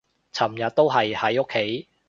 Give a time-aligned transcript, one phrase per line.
[0.33, 1.87] 尋日都係喺屋企